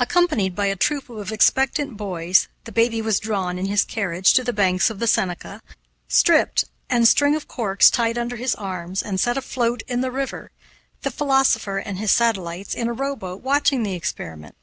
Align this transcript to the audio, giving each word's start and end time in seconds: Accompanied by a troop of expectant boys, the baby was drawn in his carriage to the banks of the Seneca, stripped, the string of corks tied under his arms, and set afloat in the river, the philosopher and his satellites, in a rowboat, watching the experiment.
Accompanied 0.00 0.56
by 0.56 0.66
a 0.66 0.74
troop 0.74 1.08
of 1.08 1.30
expectant 1.30 1.96
boys, 1.96 2.48
the 2.64 2.72
baby 2.72 3.00
was 3.00 3.20
drawn 3.20 3.56
in 3.56 3.66
his 3.66 3.84
carriage 3.84 4.32
to 4.32 4.42
the 4.42 4.52
banks 4.52 4.90
of 4.90 4.98
the 4.98 5.06
Seneca, 5.06 5.62
stripped, 6.08 6.64
the 6.90 7.06
string 7.06 7.36
of 7.36 7.46
corks 7.46 7.88
tied 7.88 8.18
under 8.18 8.34
his 8.34 8.56
arms, 8.56 9.00
and 9.00 9.20
set 9.20 9.36
afloat 9.36 9.84
in 9.86 10.00
the 10.00 10.10
river, 10.10 10.50
the 11.02 11.10
philosopher 11.12 11.78
and 11.78 11.98
his 11.98 12.10
satellites, 12.10 12.74
in 12.74 12.88
a 12.88 12.92
rowboat, 12.92 13.42
watching 13.44 13.84
the 13.84 13.94
experiment. 13.94 14.56